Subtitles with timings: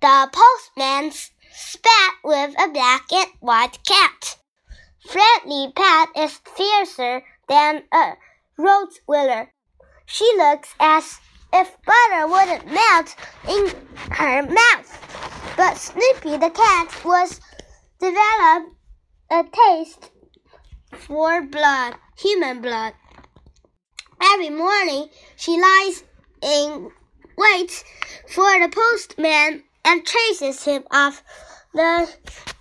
[0.00, 1.12] The postman
[1.52, 4.38] spat with a black and white cat.
[5.06, 8.14] Friendly Pat is fiercer than a
[8.58, 9.48] Rottweiler.
[10.06, 11.20] She looks as
[11.52, 13.14] if butter wouldn't melt
[13.46, 13.72] in
[14.12, 15.54] her mouth.
[15.58, 17.38] But Snoopy the cat was
[17.98, 18.74] developed
[19.30, 20.10] a taste
[20.92, 22.94] for blood, human blood.
[24.22, 26.04] Every morning she lies
[26.42, 26.90] in
[27.36, 27.84] wait
[28.28, 31.20] for the postman and chases him off
[31.74, 32.08] the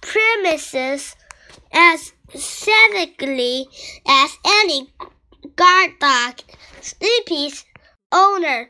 [0.02, 1.16] premises
[1.72, 3.68] as savagely
[4.08, 4.92] as any
[5.56, 6.40] guard dog.
[6.82, 7.66] Snoopy's
[8.12, 8.68] owner,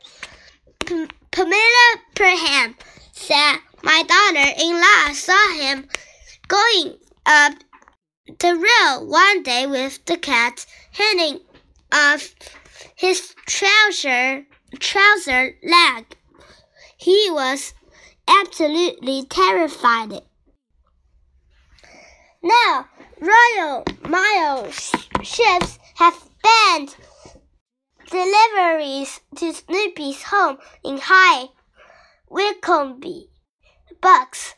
[0.85, 2.75] P Pamela Perham,
[3.13, 5.87] said my daughter-in-law saw him
[6.49, 7.53] going up
[8.39, 11.39] the rail one day with the cat hanging
[11.93, 12.35] off
[12.95, 14.45] his trouser
[14.79, 16.17] trouser leg.
[16.97, 17.73] He was
[18.29, 20.21] absolutely terrified.
[22.41, 22.87] Now,
[23.19, 26.95] Royal Mail ships have banned
[28.09, 31.49] deliveries to Snoopy's home in High
[32.29, 33.27] Wycombe,
[34.01, 34.55] Bucks,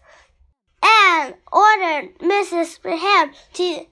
[0.84, 2.82] and ordered Mrs.
[2.82, 3.86] Graham to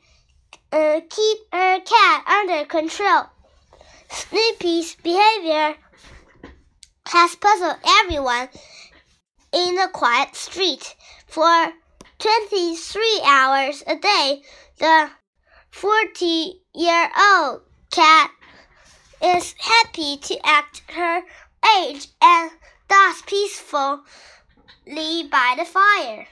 [0.72, 3.24] uh, keep her cat under control.
[4.10, 5.76] Snoopy's behavior
[7.08, 8.50] has puzzled everyone
[9.52, 10.96] in the quiet street.
[11.28, 11.74] For
[12.20, 14.42] 23 hours a day,
[14.78, 15.10] the
[15.72, 18.32] 40 year old cat
[19.22, 21.22] is happy to act her
[21.80, 22.52] age and
[22.88, 24.04] thus peacefully
[25.30, 26.28] by the fire.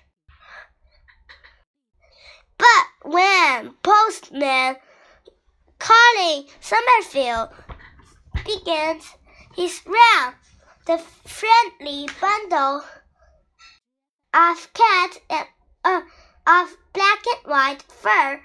[2.57, 4.77] But when postman
[5.79, 7.49] Colin Summerfield
[8.45, 9.15] begins
[9.55, 10.35] his round,
[10.85, 12.83] the friendly bundle
[14.33, 15.47] of cat and
[15.83, 16.01] uh,
[16.45, 18.41] of black and white fur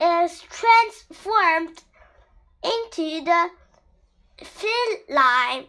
[0.00, 1.82] is transformed
[2.62, 3.50] into the
[4.42, 5.66] feline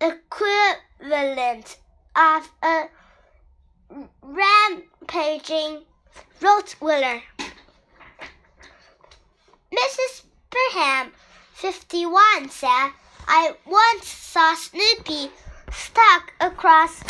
[0.00, 1.78] equivalent
[2.16, 2.88] of a
[4.22, 5.82] rampaging
[6.40, 7.22] Rottweiler.
[9.72, 10.24] Mrs.
[10.50, 11.10] Perham,
[11.54, 12.90] 51, said,
[13.26, 15.30] I once saw Snoopy
[15.72, 17.02] stuck across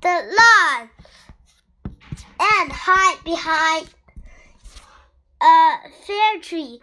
[0.00, 0.90] the lawn
[2.40, 3.88] and hide behind
[5.42, 6.80] a fir tree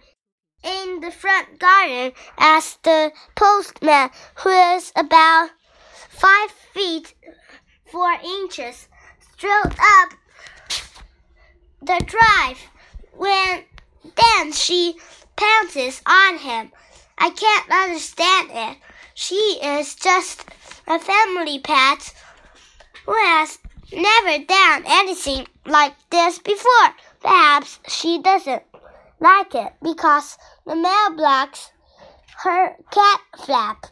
[0.63, 5.50] in the front garden as the postman, who is about
[6.09, 7.13] five feet
[7.91, 8.88] four inches,
[9.33, 10.13] strode up
[11.81, 12.59] the drive.
[13.13, 13.63] When
[14.16, 14.95] then she
[15.35, 16.72] pounces on him.
[17.17, 18.77] I can't understand it.
[19.13, 20.45] She is just
[20.88, 22.13] a family pet
[23.07, 23.57] who has
[23.91, 26.94] never done anything like this before.
[27.22, 28.63] Perhaps she doesn't
[29.19, 31.72] like it because the mail blocks
[32.44, 33.88] her cat flap.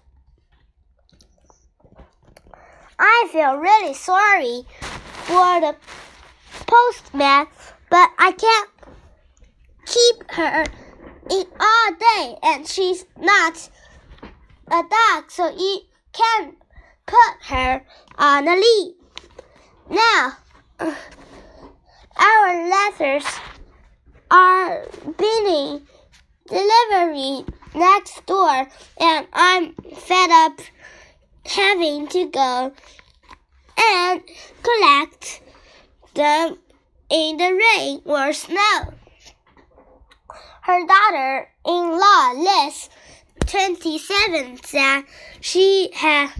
[2.99, 5.75] I feel really sorry for the
[6.67, 7.47] postman,
[7.89, 8.69] but I can't
[9.85, 10.65] keep her
[11.31, 13.69] in all day, and she's not
[14.67, 15.81] a dog, so you
[16.13, 16.55] can
[17.05, 17.85] put her
[18.17, 18.94] on a lead.
[19.89, 20.37] Now,
[22.17, 23.25] our letters
[24.31, 24.85] are
[25.17, 25.87] being
[26.47, 28.67] delivery next door,
[28.99, 30.59] and I'm fed up
[31.45, 32.73] having to go
[33.77, 34.21] and
[34.63, 35.41] collect
[36.15, 36.57] them
[37.09, 38.93] in the rain or snow.
[40.63, 42.89] Her daughter in law, Liz,
[43.45, 45.03] 27, said
[45.39, 46.31] she had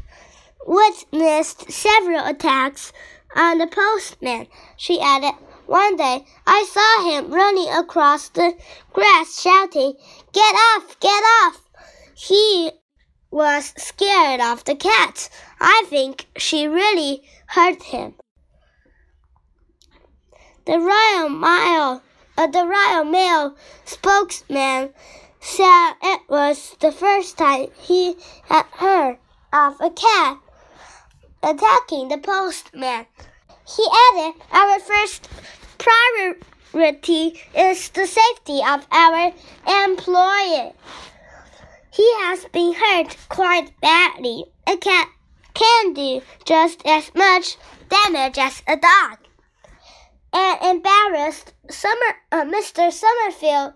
[0.65, 2.91] witnessed several attacks
[3.35, 4.47] on the postman.
[4.77, 5.33] She added,
[5.65, 8.55] One day I saw him running across the
[8.93, 9.93] grass shouting,
[10.31, 10.99] Get off!
[10.99, 11.61] Get off!
[12.15, 12.71] He
[13.29, 15.29] was scared of the cat.
[15.59, 18.15] I think she really hurt him.
[20.65, 22.01] The Royal Mail,
[22.37, 24.93] uh, the Royal Mail spokesman
[25.39, 28.15] said it was the first time he
[28.45, 29.17] had heard
[29.53, 30.39] of a cat
[31.43, 33.05] attacking the postman.
[33.67, 35.27] He added, Our first
[35.79, 39.33] priority is the safety of our
[39.83, 40.73] employee.
[41.91, 44.45] He has been hurt quite badly.
[44.67, 45.07] A cat
[45.55, 47.57] can do just as much
[47.89, 49.17] damage as a dog.
[50.33, 52.91] And embarrassed, Summer, uh, Mr.
[52.91, 53.73] Summerfield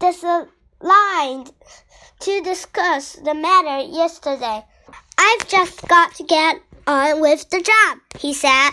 [0.00, 1.52] declined
[2.20, 4.64] to discuss the matter yesterday.
[5.16, 8.70] I've just got to get on with the job, he said.